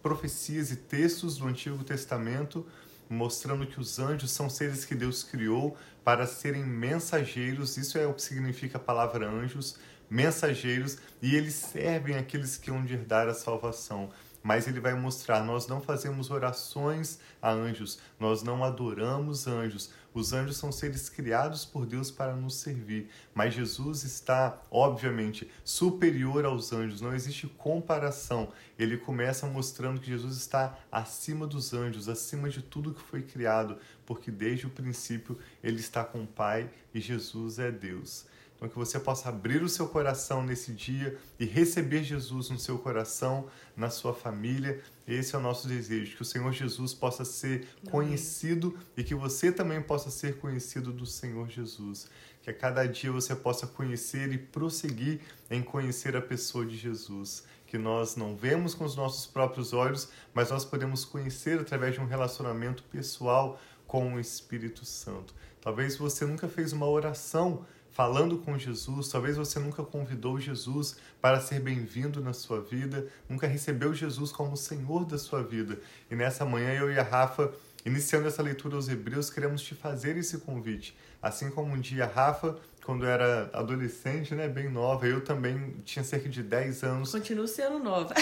profecias 0.03 0.71
e 0.71 0.77
textos 0.77 1.37
do 1.37 1.47
Antigo 1.47 1.85
Testamento 1.85 2.67
mostrando 3.11 3.67
que 3.67 3.81
os 3.81 3.99
anjos 3.99 4.31
são 4.31 4.49
seres 4.49 4.85
que 4.85 4.95
Deus 4.95 5.25
criou 5.25 5.77
para 6.05 6.27
serem 6.27 6.65
mensageiros, 6.65 7.77
isso 7.77 7.99
é 7.99 8.07
o 8.07 8.15
que 8.15 8.23
significa 8.23 8.79
a 8.79 8.81
palavra 8.81 9.29
anjos, 9.29 9.77
mensageiros, 10.09 10.97
e 11.21 11.35
eles 11.35 11.55
servem 11.55 12.17
aqueles 12.17 12.57
que 12.57 12.71
hão 12.71 12.85
de 12.85 12.95
herdar 12.95 13.29
a 13.29 13.35
salvação 13.35 14.11
mas 14.43 14.67
ele 14.67 14.81
vai 14.81 14.95
mostrar: 14.95 15.45
nós 15.45 15.67
não 15.67 15.81
fazemos 15.81 16.31
orações 16.31 17.19
a 17.41 17.51
anjos, 17.51 17.99
nós 18.19 18.43
não 18.43 18.65
adoramos 18.65 19.47
anjos. 19.47 19.91
Os 20.13 20.33
anjos 20.33 20.57
são 20.57 20.73
seres 20.73 21.09
criados 21.09 21.65
por 21.65 21.87
Deus 21.87 22.11
para 22.11 22.35
nos 22.35 22.57
servir, 22.57 23.09
mas 23.33 23.55
Jesus 23.55 24.03
está, 24.03 24.61
obviamente, 24.69 25.49
superior 25.65 26.45
aos 26.45 26.73
anjos, 26.73 27.01
não 27.01 27.15
existe 27.15 27.47
comparação. 27.47 28.53
Ele 28.77 28.97
começa 28.97 29.47
mostrando 29.47 30.01
que 30.01 30.11
Jesus 30.11 30.37
está 30.37 30.77
acima 30.91 31.47
dos 31.47 31.73
anjos, 31.73 32.09
acima 32.09 32.49
de 32.49 32.61
tudo 32.61 32.93
que 32.93 33.01
foi 33.01 33.23
criado, 33.23 33.79
porque 34.05 34.33
desde 34.33 34.67
o 34.67 34.71
princípio 34.71 35.39
ele 35.63 35.79
está 35.79 36.05
com 36.05 36.25
o 36.25 36.27
Pai 36.27 36.69
e 36.93 37.01
Jesus 37.01 37.61
é 37.61 37.71
Deus. 37.71 38.27
Então, 38.61 38.69
que 38.69 38.77
você 38.77 39.01
possa 39.01 39.31
abrir 39.31 39.63
o 39.63 39.71
seu 39.71 39.89
coração 39.89 40.43
nesse 40.43 40.71
dia 40.75 41.17
e 41.39 41.47
receber 41.47 42.05
Jesus 42.05 42.51
no 42.51 42.59
seu 42.59 42.79
coração, 42.79 43.49
na 43.75 43.89
sua 43.89 44.13
família. 44.13 44.83
Esse 45.09 45.35
é 45.35 45.39
o 45.39 45.41
nosso 45.41 45.67
desejo, 45.67 46.15
que 46.15 46.21
o 46.21 46.27
Senhor 46.27 46.53
Jesus 46.53 46.93
possa 46.93 47.25
ser 47.25 47.67
conhecido 47.91 48.79
e 48.99 49.03
que 49.03 49.15
você 49.15 49.51
também 49.51 49.81
possa 49.81 50.11
ser 50.11 50.37
conhecido 50.37 50.93
do 50.93 51.07
Senhor 51.07 51.49
Jesus. 51.49 52.11
Que 52.43 52.51
a 52.51 52.55
cada 52.55 52.85
dia 52.85 53.11
você 53.11 53.35
possa 53.35 53.67
conhecer 53.67 54.31
e 54.31 54.37
prosseguir 54.37 55.21
em 55.51 55.63
conhecer 55.63 56.15
a 56.15 56.21
pessoa 56.21 56.67
de 56.67 56.77
Jesus. 56.77 57.45
Que 57.67 57.79
nós 57.79 58.15
não 58.15 58.37
vemos 58.37 58.75
com 58.75 58.85
os 58.85 58.95
nossos 58.95 59.27
próprios 59.27 59.73
olhos, 59.73 60.11
mas 60.35 60.51
nós 60.51 60.67
podemos 60.67 61.03
conhecer 61.03 61.59
através 61.59 61.95
de 61.95 62.01
um 62.01 62.07
relacionamento 62.07 62.83
pessoal 62.83 63.59
com 63.87 64.17
o 64.17 64.21
Espírito 64.21 64.85
Santo. 64.85 65.35
Talvez 65.63 65.97
você 65.97 66.27
nunca 66.27 66.47
fez 66.47 66.75
uma 66.75 66.89
oração 66.89 67.65
falando 68.01 68.39
com 68.39 68.57
Jesus. 68.57 69.11
Talvez 69.11 69.37
você 69.37 69.59
nunca 69.59 69.83
convidou 69.83 70.41
Jesus 70.41 70.97
para 71.21 71.39
ser 71.39 71.61
bem-vindo 71.61 72.19
na 72.23 72.33
sua 72.33 72.59
vida, 72.59 73.07
nunca 73.29 73.47
recebeu 73.47 73.93
Jesus 73.93 74.33
como 74.33 74.57
Senhor 74.57 75.05
da 75.05 75.19
sua 75.19 75.43
vida. 75.43 75.79
E 76.11 76.15
nessa 76.15 76.47
manhã 76.47 76.73
eu 76.73 76.91
e 76.91 76.99
a 76.99 77.03
Rafa, 77.03 77.53
iniciando 77.85 78.27
essa 78.27 78.43
leitura 78.43 78.77
aos 78.77 78.89
Hebreus, 78.89 79.29
queremos 79.29 79.61
te 79.61 79.75
fazer 79.75 80.17
esse 80.17 80.39
convite. 80.39 80.97
Assim 81.21 81.51
como 81.51 81.75
um 81.75 81.79
dia 81.79 82.05
a 82.05 82.07
Rafa 82.07 82.57
quando 82.87 83.05
era 83.05 83.51
adolescente, 83.53 84.35
né, 84.35 84.49
bem 84.49 84.71
nova, 84.71 85.07
eu 85.07 85.23
também 85.23 85.77
tinha 85.85 86.03
cerca 86.03 86.27
de 86.27 86.43
10 86.43 86.83
anos. 86.83 87.13
Continuo 87.13 87.47
sendo 87.47 87.81
nova. 87.81 88.15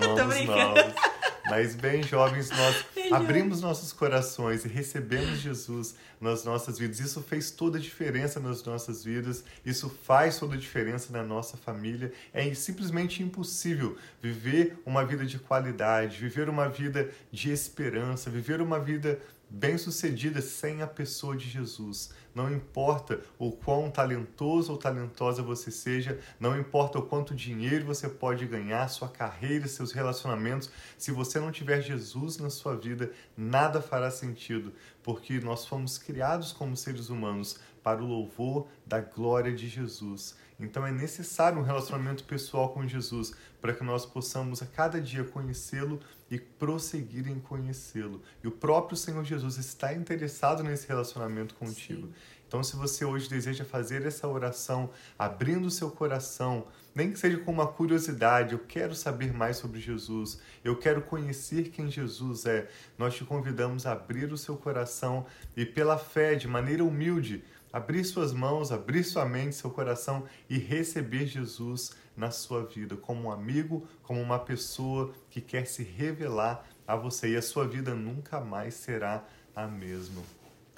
Novos, 0.00 0.44
novos. 0.46 0.94
Mas 1.50 1.74
bem 1.74 2.02
jovens, 2.02 2.50
nós 2.50 2.84
bem 2.94 3.12
abrimos 3.12 3.58
jovem. 3.58 3.70
nossos 3.70 3.92
corações 3.92 4.64
e 4.64 4.68
recebemos 4.68 5.38
Jesus 5.38 5.94
nas 6.20 6.44
nossas 6.44 6.78
vidas. 6.78 7.00
Isso 7.00 7.22
fez 7.22 7.50
toda 7.50 7.78
a 7.78 7.80
diferença 7.80 8.38
nas 8.38 8.62
nossas 8.64 9.04
vidas, 9.04 9.44
isso 9.64 9.88
faz 10.04 10.38
toda 10.38 10.54
a 10.54 10.58
diferença 10.58 11.12
na 11.12 11.22
nossa 11.22 11.56
família. 11.56 12.12
É 12.32 12.52
simplesmente 12.54 13.22
impossível 13.22 13.96
viver 14.20 14.80
uma 14.84 15.04
vida 15.04 15.24
de 15.24 15.38
qualidade, 15.38 16.18
viver 16.18 16.48
uma 16.48 16.68
vida 16.68 17.10
de 17.32 17.50
esperança, 17.50 18.30
viver 18.30 18.60
uma 18.60 18.78
vida 18.78 19.18
bem-sucedida 19.50 20.40
sem 20.40 20.82
a 20.82 20.86
pessoa 20.86 21.36
de 21.36 21.48
Jesus. 21.48 22.10
Não 22.34 22.52
importa 22.52 23.20
o 23.38 23.50
quão 23.50 23.90
talentoso 23.90 24.72
ou 24.72 24.78
talentosa 24.78 25.42
você 25.42 25.70
seja, 25.70 26.20
não 26.38 26.58
importa 26.58 26.98
o 26.98 27.02
quanto 27.02 27.34
dinheiro 27.34 27.84
você 27.84 28.08
pode 28.08 28.46
ganhar, 28.46 28.86
sua 28.88 29.08
carreira, 29.08 29.66
seus 29.66 29.92
relacionamentos, 29.92 30.70
se 30.96 31.10
você 31.10 31.40
não 31.40 31.50
tiver 31.50 31.80
Jesus 31.80 32.38
na 32.38 32.50
sua 32.50 32.76
vida, 32.76 33.10
nada 33.36 33.80
fará 33.80 34.10
sentido, 34.10 34.72
porque 35.02 35.40
nós 35.40 35.66
fomos 35.66 35.98
criados 35.98 36.52
como 36.52 36.76
seres 36.76 37.08
humanos 37.08 37.58
para 37.82 38.02
o 38.02 38.06
louvor 38.06 38.68
da 38.86 39.00
glória 39.00 39.52
de 39.52 39.66
Jesus. 39.66 40.36
Então 40.58 40.86
é 40.86 40.90
necessário 40.90 41.58
um 41.58 41.62
relacionamento 41.62 42.24
pessoal 42.24 42.70
com 42.70 42.86
Jesus 42.86 43.32
para 43.60 43.72
que 43.72 43.84
nós 43.84 44.04
possamos 44.04 44.62
a 44.62 44.66
cada 44.66 45.00
dia 45.00 45.24
conhecê-lo 45.24 46.00
e 46.30 46.38
prosseguir 46.38 47.28
em 47.28 47.38
conhecê-lo. 47.38 48.22
E 48.42 48.48
o 48.48 48.52
próprio 48.52 48.96
Senhor 48.96 49.24
Jesus 49.24 49.56
está 49.56 49.92
interessado 49.94 50.62
nesse 50.62 50.86
relacionamento 50.86 51.54
contigo. 51.54 52.08
Sim. 52.08 52.14
Então, 52.48 52.62
se 52.62 52.76
você 52.76 53.04
hoje 53.04 53.28
deseja 53.28 53.62
fazer 53.62 54.06
essa 54.06 54.26
oração, 54.26 54.88
abrindo 55.18 55.66
o 55.66 55.70
seu 55.70 55.90
coração, 55.90 56.66
nem 56.94 57.12
que 57.12 57.18
seja 57.18 57.36
com 57.36 57.52
uma 57.52 57.66
curiosidade, 57.66 58.54
eu 58.54 58.58
quero 58.58 58.94
saber 58.94 59.34
mais 59.34 59.58
sobre 59.58 59.78
Jesus, 59.78 60.40
eu 60.64 60.74
quero 60.74 61.02
conhecer 61.02 61.68
quem 61.68 61.90
Jesus 61.90 62.46
é, 62.46 62.66
nós 62.96 63.14
te 63.14 63.22
convidamos 63.22 63.84
a 63.84 63.92
abrir 63.92 64.32
o 64.32 64.38
seu 64.38 64.56
coração 64.56 65.26
e, 65.54 65.66
pela 65.66 65.98
fé, 65.98 66.34
de 66.36 66.48
maneira 66.48 66.82
humilde, 66.82 67.44
abrir 67.72 68.04
suas 68.04 68.32
mãos, 68.32 68.72
abrir 68.72 69.04
sua 69.04 69.24
mente, 69.24 69.56
seu 69.56 69.70
coração 69.70 70.24
e 70.48 70.58
receber 70.58 71.26
Jesus 71.26 71.92
na 72.16 72.30
sua 72.30 72.64
vida 72.64 72.96
como 72.96 73.28
um 73.28 73.30
amigo, 73.30 73.86
como 74.02 74.20
uma 74.20 74.38
pessoa 74.38 75.12
que 75.30 75.40
quer 75.40 75.66
se 75.66 75.82
revelar 75.82 76.66
a 76.86 76.96
você 76.96 77.32
e 77.32 77.36
a 77.36 77.42
sua 77.42 77.66
vida 77.66 77.94
nunca 77.94 78.40
mais 78.40 78.74
será 78.74 79.24
a 79.54 79.66
mesma. 79.66 80.22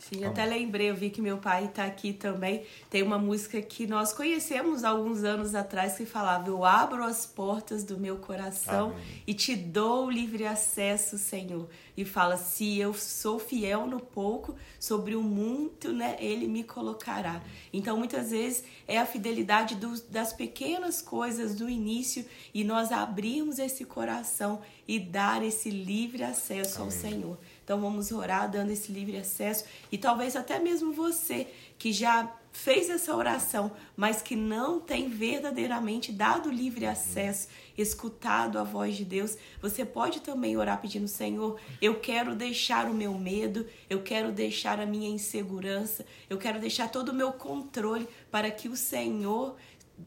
Sim, 0.00 0.24
até 0.24 0.46
lembrei, 0.46 0.90
eu 0.90 0.94
vi 0.96 1.10
que 1.10 1.20
meu 1.20 1.36
pai 1.36 1.66
está 1.66 1.84
aqui 1.84 2.12
também. 2.12 2.64
Tem 2.88 3.02
uma 3.02 3.18
música 3.18 3.60
que 3.60 3.86
nós 3.86 4.12
conhecemos 4.12 4.82
alguns 4.82 5.22
anos 5.22 5.54
atrás 5.54 5.96
que 5.96 6.06
falava: 6.06 6.48
Eu 6.48 6.64
abro 6.64 7.04
as 7.04 7.26
portas 7.26 7.84
do 7.84 7.98
meu 7.98 8.16
coração 8.16 8.92
Amém. 8.92 9.22
e 9.26 9.34
te 9.34 9.54
dou 9.54 10.10
livre 10.10 10.46
acesso, 10.46 11.18
Senhor. 11.18 11.68
E 11.96 12.04
fala: 12.04 12.38
Se 12.38 12.78
eu 12.78 12.94
sou 12.94 13.38
fiel 13.38 13.86
no 13.86 14.00
pouco, 14.00 14.56
sobre 14.78 15.14
o 15.14 15.22
muito, 15.22 15.92
né, 15.92 16.16
ele 16.18 16.48
me 16.48 16.64
colocará. 16.64 17.42
Então, 17.70 17.98
muitas 17.98 18.30
vezes 18.30 18.64
é 18.88 18.98
a 18.98 19.04
fidelidade 19.04 19.74
do, 19.74 20.00
das 20.08 20.32
pequenas 20.32 21.02
coisas 21.02 21.54
do 21.54 21.68
início 21.68 22.24
e 22.54 22.64
nós 22.64 22.90
abrirmos 22.90 23.58
esse 23.58 23.84
coração 23.84 24.62
e 24.88 24.98
dar 24.98 25.42
esse 25.42 25.70
livre 25.70 26.22
acesso 26.22 26.82
Amém. 26.82 26.86
ao 26.86 26.90
Senhor. 26.90 27.38
Então 27.70 27.80
vamos 27.80 28.10
orar 28.10 28.50
dando 28.50 28.72
esse 28.72 28.90
livre 28.90 29.16
acesso. 29.16 29.64
E 29.92 29.96
talvez 29.96 30.34
até 30.34 30.58
mesmo 30.58 30.92
você 30.92 31.46
que 31.78 31.92
já 31.92 32.28
fez 32.50 32.90
essa 32.90 33.14
oração, 33.14 33.70
mas 33.96 34.20
que 34.20 34.34
não 34.34 34.80
tem 34.80 35.08
verdadeiramente 35.08 36.10
dado 36.10 36.50
livre 36.50 36.84
acesso, 36.84 37.46
escutado 37.78 38.58
a 38.58 38.64
voz 38.64 38.96
de 38.96 39.04
Deus, 39.04 39.38
você 39.62 39.84
pode 39.84 40.18
também 40.20 40.56
orar 40.56 40.80
pedindo: 40.80 41.06
Senhor, 41.06 41.60
eu 41.80 42.00
quero 42.00 42.34
deixar 42.34 42.90
o 42.90 42.92
meu 42.92 43.14
medo, 43.14 43.64
eu 43.88 44.02
quero 44.02 44.32
deixar 44.32 44.80
a 44.80 44.84
minha 44.84 45.08
insegurança, 45.08 46.04
eu 46.28 46.38
quero 46.38 46.58
deixar 46.58 46.90
todo 46.90 47.10
o 47.10 47.14
meu 47.14 47.32
controle 47.32 48.08
para 48.32 48.50
que 48.50 48.68
o 48.68 48.74
Senhor 48.74 49.54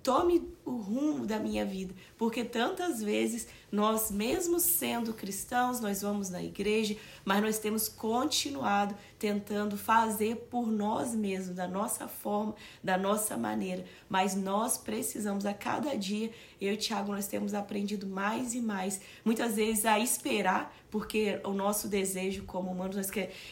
tome 0.02 0.50
o 0.66 0.72
rumo 0.72 1.26
da 1.26 1.40
minha 1.40 1.66
vida, 1.66 1.94
porque 2.18 2.44
tantas 2.44 3.02
vezes 3.02 3.48
nós, 3.74 4.12
mesmo 4.12 4.60
sendo 4.60 5.16
cristãos, 5.16 5.80
nós 5.80 6.04
vamos 6.04 6.30
na 6.30 6.44
igreja, 6.44 6.96
mas 7.26 7.42
nós 7.42 7.58
temos 7.58 7.90
continuado 7.90 8.96
tentando 9.18 9.76
fazer 9.76 10.36
por 10.52 10.68
nós 10.68 11.16
mesmos, 11.16 11.56
da 11.56 11.68
nossa 11.68 12.08
forma, 12.08 12.54
da 12.84 13.00
nossa 13.00 13.36
maneira. 13.36 13.84
Mas 14.08 14.36
nós 14.36 14.78
precisamos 14.78 15.44
a 15.44 15.56
cada 15.56 15.96
dia, 15.96 16.30
eu 16.62 16.74
e 16.74 16.78
Tiago, 16.78 17.14
nós 17.14 17.26
temos 17.26 17.56
aprendido 17.56 18.06
mais 18.06 18.54
e 18.54 18.62
mais, 18.62 19.02
muitas 19.26 19.56
vezes 19.56 19.86
a 19.86 19.98
esperar, 19.98 20.72
porque 20.92 21.42
o 21.44 21.54
nosso 21.54 21.88
desejo 21.88 22.44
como 22.44 22.70
humanos, 22.70 22.96
nós 22.96 23.10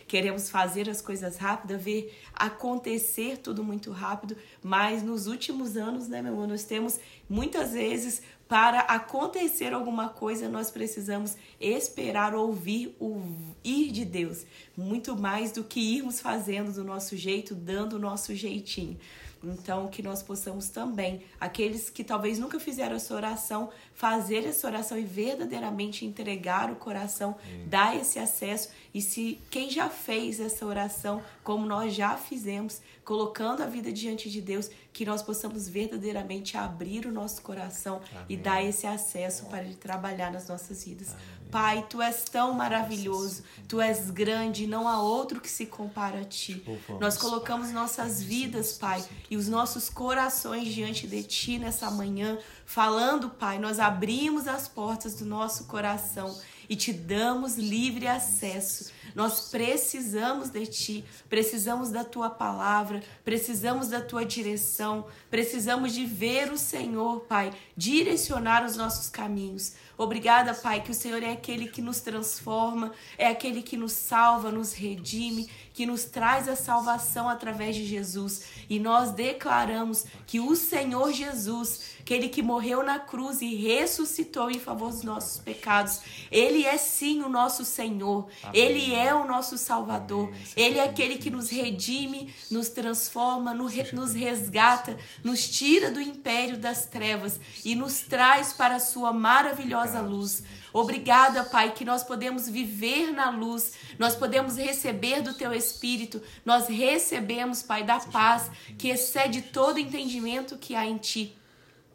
queremos 0.07 0.51
fazer 0.51 0.87
as 0.87 1.01
coisas 1.01 1.37
rápidas, 1.37 1.81
ver 1.81 2.15
acontecer 2.35 3.39
tudo 3.39 3.63
muito 3.63 3.89
rápido, 3.89 4.37
mas 4.61 5.01
nos 5.01 5.25
últimos 5.25 5.75
anos, 5.75 6.07
né, 6.07 6.21
meu 6.21 6.33
irmão, 6.33 6.45
nós 6.45 6.63
temos 6.63 6.99
muitas 7.27 7.71
vezes 7.71 8.21
para 8.51 8.81
acontecer 8.81 9.73
alguma 9.73 10.09
coisa, 10.09 10.49
nós 10.49 10.69
precisamos 10.69 11.37
esperar 11.57 12.35
ouvir 12.35 12.93
o 12.99 13.21
ir 13.63 13.93
de 13.93 14.03
Deus, 14.03 14.45
muito 14.75 15.15
mais 15.15 15.53
do 15.53 15.63
que 15.63 15.79
irmos 15.79 16.19
fazendo 16.19 16.73
do 16.73 16.83
nosso 16.83 17.15
jeito, 17.15 17.55
dando 17.55 17.93
o 17.93 17.99
nosso 17.99 18.35
jeitinho. 18.35 18.99
Então, 19.43 19.87
que 19.87 20.03
nós 20.03 20.21
possamos 20.21 20.69
também, 20.69 21.23
aqueles 21.39 21.89
que 21.89 22.03
talvez 22.03 22.37
nunca 22.37 22.59
fizeram 22.59 22.95
essa 22.95 23.15
oração, 23.15 23.69
fazer 23.93 24.45
essa 24.45 24.67
oração 24.67 24.97
e 24.97 25.03
verdadeiramente 25.03 26.05
entregar 26.05 26.71
o 26.71 26.75
coração, 26.75 27.35
dar 27.65 27.95
esse 27.95 28.19
acesso. 28.19 28.69
E 28.93 29.01
se 29.01 29.39
quem 29.49 29.69
já 29.69 29.89
fez 29.89 30.39
essa 30.39 30.65
oração, 30.65 31.23
como 31.43 31.65
nós 31.65 31.93
já 31.93 32.15
fizemos, 32.17 32.81
colocando 33.03 33.63
a 33.63 33.65
vida 33.65 33.91
diante 33.91 34.29
de 34.29 34.41
Deus, 34.41 34.69
que 34.93 35.05
nós 35.05 35.21
possamos 35.21 35.67
verdadeiramente 35.67 36.55
abrir 36.55 37.05
o 37.05 37.11
nosso 37.11 37.41
coração 37.41 38.01
Amém. 38.11 38.25
e 38.29 38.37
dar 38.37 38.63
esse 38.63 38.85
acesso 38.85 39.45
para 39.45 39.63
Ele 39.63 39.75
trabalhar 39.75 40.31
nas 40.31 40.47
nossas 40.47 40.83
vidas. 40.83 41.13
Amém. 41.13 41.40
Pai, 41.51 41.85
tu 41.89 42.01
és 42.01 42.23
tão 42.23 42.53
maravilhoso, 42.53 43.43
tu 43.67 43.81
és 43.81 44.09
grande, 44.09 44.65
não 44.65 44.87
há 44.87 45.01
outro 45.01 45.41
que 45.41 45.49
se 45.49 45.65
compara 45.65 46.21
a 46.21 46.25
ti. 46.25 46.63
Nós 46.99 47.17
colocamos 47.17 47.71
nossas 47.71 48.23
vidas, 48.23 48.73
Pai, 48.73 49.03
e 49.29 49.35
os 49.35 49.47
nossos 49.49 49.89
corações 49.89 50.73
diante 50.73 51.05
de 51.05 51.21
ti 51.23 51.59
nessa 51.59 51.91
manhã, 51.91 52.37
falando, 52.65 53.29
Pai, 53.29 53.59
nós 53.59 53.79
abrimos 53.79 54.47
as 54.47 54.67
portas 54.67 55.15
do 55.15 55.25
nosso 55.25 55.65
coração 55.65 56.33
e 56.71 56.75
te 56.77 56.93
damos 56.93 57.57
livre 57.57 58.07
acesso. 58.07 58.93
Nós 59.13 59.49
precisamos 59.49 60.49
de 60.49 60.65
ti, 60.65 61.05
precisamos 61.29 61.89
da 61.89 62.05
tua 62.05 62.29
palavra, 62.29 63.03
precisamos 63.25 63.89
da 63.89 63.99
tua 63.99 64.23
direção, 64.23 65.05
precisamos 65.29 65.91
de 65.91 66.05
ver 66.05 66.49
o 66.49 66.57
Senhor, 66.57 67.19
Pai, 67.21 67.51
direcionar 67.75 68.63
os 68.65 68.77
nossos 68.77 69.09
caminhos. 69.09 69.73
Obrigada, 70.01 70.55
Pai, 70.55 70.81
que 70.81 70.89
o 70.89 70.95
Senhor 70.95 71.21
é 71.21 71.31
aquele 71.31 71.67
que 71.67 71.79
nos 71.79 71.99
transforma, 71.99 72.91
é 73.19 73.27
aquele 73.27 73.61
que 73.61 73.77
nos 73.77 73.91
salva, 73.91 74.49
nos 74.51 74.73
redime, 74.73 75.47
que 75.75 75.85
nos 75.85 76.05
traz 76.05 76.49
a 76.49 76.55
salvação 76.55 77.29
através 77.29 77.75
de 77.75 77.85
Jesus. 77.85 78.45
E 78.67 78.79
nós 78.79 79.11
declaramos 79.11 80.05
que 80.25 80.39
o 80.39 80.55
Senhor 80.55 81.13
Jesus, 81.13 81.97
aquele 81.99 82.29
que 82.29 82.41
morreu 82.41 82.81
na 82.81 82.97
cruz 82.97 83.43
e 83.43 83.53
ressuscitou 83.55 84.49
em 84.49 84.57
favor 84.57 84.89
dos 84.89 85.03
nossos 85.03 85.39
pecados, 85.39 86.01
ele 86.31 86.65
é 86.65 86.77
sim 86.77 87.21
o 87.21 87.29
nosso 87.29 87.63
Senhor, 87.63 88.27
Amém. 88.41 88.59
ele 88.59 88.95
é 88.95 89.13
o 89.13 89.27
nosso 89.27 89.55
Salvador, 89.55 90.29
Amém. 90.29 90.41
ele 90.55 90.79
é 90.79 90.83
aquele 90.83 91.19
que 91.19 91.29
nos 91.29 91.51
redime, 91.51 92.33
nos 92.49 92.69
transforma, 92.69 93.53
nos 93.53 94.13
resgata, 94.13 94.97
nos 95.23 95.47
tira 95.47 95.91
do 95.91 96.01
império 96.01 96.57
das 96.57 96.87
trevas 96.87 97.39
e 97.63 97.75
nos 97.75 97.99
traz 97.99 98.51
para 98.51 98.77
a 98.77 98.79
sua 98.79 99.13
maravilhosa 99.13 99.90
a 99.95 100.01
luz. 100.01 100.43
Obrigada, 100.73 101.43
Pai, 101.43 101.71
que 101.71 101.83
nós 101.83 102.03
podemos 102.03 102.47
viver 102.47 103.11
na 103.11 103.29
luz, 103.29 103.73
nós 103.99 104.15
podemos 104.15 104.57
receber 104.57 105.21
do 105.21 105.33
Teu 105.33 105.53
Espírito, 105.53 106.21
nós 106.45 106.67
recebemos, 106.67 107.61
Pai, 107.61 107.83
da 107.83 107.99
paz 107.99 108.49
que 108.77 108.89
excede 108.89 109.41
todo 109.41 109.79
entendimento 109.79 110.57
que 110.57 110.75
há 110.75 110.85
em 110.85 110.97
Ti. 110.97 111.37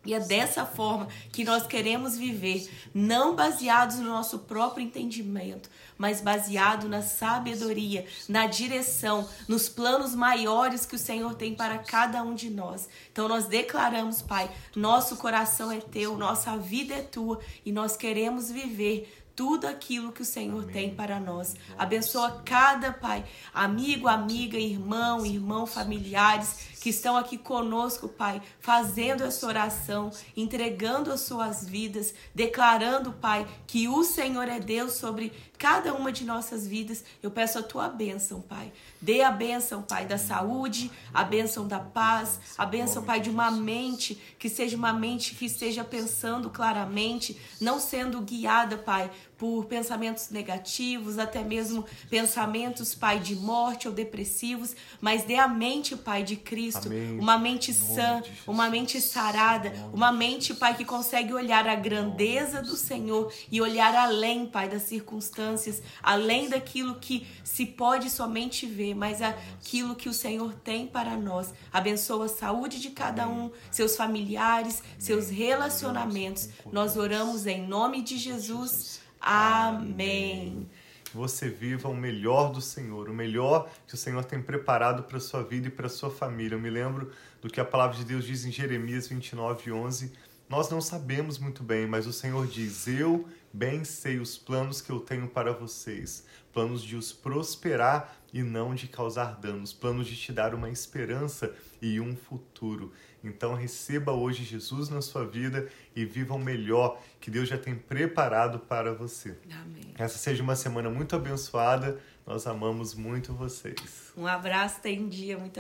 E 0.07 0.15
é 0.15 0.21
dessa 0.21 0.65
forma 0.65 1.09
que 1.33 1.45
nós 1.45 1.67
queremos 1.67 2.17
viver, 2.17 2.71
não 2.95 3.35
baseados 3.35 3.97
no 3.97 4.09
nosso 4.09 4.39
próprio 4.41 4.85
entendimento, 4.85 5.69
mas 5.99 6.21
baseado 6.21 6.89
na 6.89 7.03
sabedoria, 7.03 8.07
na 8.29 8.47
direção, 8.47 9.29
nos 9.49 9.69
planos 9.69 10.15
maiores 10.15 10.87
que 10.87 10.95
o 10.95 10.99
Senhor 10.99 11.35
tem 11.35 11.55
para 11.55 11.79
cada 11.79 12.23
um 12.23 12.35
de 12.35 12.49
nós. 12.49 12.89
Então 13.11 13.29
nós 13.29 13.47
declaramos, 13.47 14.23
Pai, 14.23 14.51
nosso 14.75 15.17
coração 15.17 15.73
é 15.73 15.81
teu, 15.81 16.17
nossa 16.17 16.57
vida 16.57 16.95
é 16.95 17.03
tua 17.03 17.41
e 17.65 17.73
nós 17.73 17.97
queremos 17.97 18.51
viver 18.51 19.13
tudo 19.37 19.67
aquilo 19.67 20.13
que 20.13 20.23
o 20.23 20.25
Senhor 20.25 20.63
Amém. 20.63 20.73
tem 20.73 20.95
para 20.95 21.21
nós. 21.21 21.55
Abençoa 21.77 22.43
cada 22.43 22.91
pai, 22.91 23.23
amigo, 23.53 24.09
amiga, 24.09 24.57
irmão, 24.57 25.27
irmão, 25.27 25.67
familiares 25.67 26.75
que 26.87 26.91
estão 26.91 27.17
aqui 27.17 27.37
conosco, 27.37 28.07
Pai, 28.07 28.41
fazendo 28.61 29.25
essa 29.25 29.45
oração, 29.45 30.09
entregando 30.37 31.11
as 31.11 31.23
suas 31.23 31.69
vidas, 31.69 32.15
declarando, 32.33 33.11
Pai, 33.11 33.45
que 33.67 33.89
o 33.89 34.05
Senhor 34.05 34.47
é 34.47 34.61
Deus 34.61 34.93
sobre 34.93 35.33
cada 35.59 35.93
uma 35.95 36.13
de 36.13 36.25
nossas 36.25 36.65
vidas. 36.65 37.03
Eu 37.21 37.29
peço 37.29 37.59
a 37.59 37.63
tua 37.65 37.89
bênção, 37.89 38.41
Pai. 38.41 38.73
Dê 39.01 39.23
a 39.23 39.33
bênção, 39.33 39.83
Pai, 39.83 40.07
da 40.07 40.17
saúde, 40.17 40.89
a 41.13 41.25
bênção 41.25 41.67
da 41.67 41.81
paz, 41.81 42.39
a 42.57 42.65
bênção, 42.65 43.03
Pai, 43.03 43.19
de 43.19 43.31
uma 43.31 43.51
mente 43.51 44.15
que 44.39 44.49
seja 44.49 44.77
uma 44.77 44.93
mente 44.93 45.35
que 45.35 45.47
esteja 45.47 45.83
pensando 45.83 46.51
claramente, 46.51 47.37
não 47.61 47.81
sendo 47.81 48.21
guiada, 48.21 48.79
Pai, 48.79 49.11
por 49.39 49.67
pensamentos 49.67 50.31
negativos, 50.31 51.19
até 51.19 51.43
mesmo 51.43 51.85
pensamentos, 52.09 52.95
Pai, 52.95 53.19
de 53.19 53.37
morte 53.37 53.87
ou 53.87 53.93
depressivos, 53.93 54.75
mas 55.01 55.25
dê 55.25 55.37
a 55.37 55.47
mente, 55.47 55.95
Pai, 55.95 56.23
de 56.23 56.37
Cristo, 56.37 56.89
Amém. 56.89 57.19
uma 57.19 57.39
mente 57.39 57.73
sã, 57.73 58.23
uma 58.47 58.71
mente 58.71 59.01
sarada, 59.01 59.73
uma 59.93 60.11
mente, 60.11 60.55
Pai, 60.55 60.75
que 60.75 60.85
consegue 60.85 61.35
olhar 61.35 61.69
a 61.69 61.75
grandeza 61.75 62.63
do 62.63 62.77
Senhor 62.77 63.33
e 63.51 63.61
olhar 63.61 63.95
além, 63.95 64.47
Pai, 64.47 64.69
das 64.69 64.83
circunstâncias, 64.83 65.83
além 66.03 66.49
daquilo 66.49 66.95
que 66.97 67.27
se 67.45 67.67
pode 67.67 68.09
somente 68.09 68.67
ver, 68.67 68.95
mas 68.95 69.21
aquilo 69.21 69.95
que 69.95 70.09
o 70.09 70.15
Senhor 70.15 70.55
tem 70.55 70.87
para 70.87 71.17
nós. 71.17 71.53
Abençoa 71.73 72.25
a 72.25 72.29
saúde 72.29 72.81
de 72.81 72.91
cada 72.91 73.29
um, 73.29 73.51
seus 73.71 73.97
familiares, 73.97 74.83
seus 74.99 75.29
relacionamentos. 75.29 76.49
Nós 76.73 76.97
oramos 76.97 77.47
em 77.47 77.67
nome 77.67 78.03
de 78.03 78.17
Jesus. 78.17 79.06
Amém. 79.29 80.71
Você 81.13 81.49
viva 81.49 81.89
o 81.89 81.97
melhor 81.97 82.53
do 82.53 82.61
Senhor, 82.61 83.09
o 83.09 83.13
melhor 83.13 83.69
que 83.85 83.95
o 83.95 83.97
Senhor 83.97 84.25
tem 84.25 84.41
preparado 84.41 85.03
para 85.03 85.17
a 85.17 85.21
sua 85.21 85.43
vida 85.43 85.67
e 85.67 85.71
para 85.71 85.87
a 85.87 85.91
sua 85.91 86.11
família. 86.13 86.55
Eu 86.55 86.61
me 86.61 86.71
lembro 86.71 87.11
do 87.43 87.49
que 87.49 87.61
a 87.61 87.65
palavra 87.65 87.97
de 87.97 88.05
Deus 88.05 88.25
diz 88.25 88.45
em 88.45 88.53
Jeremias 88.53 89.09
29, 89.09 89.73
11. 89.73 90.13
Nós 90.49 90.71
não 90.71 90.81
sabemos 90.81 91.39
muito 91.41 91.65
bem, 91.65 91.89
mas 91.89 92.07
o 92.07 92.13
Senhor 92.13 92.47
diz: 92.47 92.87
Eu 92.87 93.29
bem 93.53 93.83
sei 93.83 94.21
os 94.21 94.39
planos 94.39 94.81
que 94.81 94.91
eu 94.91 95.01
tenho 95.01 95.27
para 95.27 95.53
vocês, 95.53 96.25
planos 96.53 96.81
de 96.81 96.95
os 96.95 97.13
prosperar 97.13 98.17
e 98.33 98.45
não 98.45 98.77
de 98.77 98.87
causar 98.87 99.41
danos, 99.41 99.73
planos 99.73 100.07
de 100.07 100.17
te 100.17 100.33
dar 100.33 100.55
uma 100.55 100.71
esperança 100.71 101.53
e 101.83 101.99
um 101.99 102.15
futuro. 102.15 102.93
Então 103.27 103.55
receba 103.55 104.13
hoje 104.13 104.45
Jesus 104.45 104.89
na 104.89 105.01
sua 105.03 105.27
vida 105.27 105.69
e 105.95 106.05
viva 106.05 106.35
o 106.35 106.39
melhor 106.39 107.01
que 107.21 107.31
Deus 107.31 107.49
já 107.49 107.59
tem 107.59 107.75
preparado 107.75 108.59
para 108.61 108.93
você. 108.93 109.37
Amém. 109.51 109.95
Essa 109.99 110.19
seja 110.19 110.43
uma 110.43 110.57
semana 110.57 110.91
muito 110.91 111.17
abençoada. 111.17 111.99
Nós 112.27 112.45
amamos 112.47 112.93
muito 112.93 113.33
vocês. 113.33 114.13
Um 114.17 114.27
abraço, 114.27 114.81
tem 114.81 115.09
dia, 115.09 115.39
muito 115.39 115.55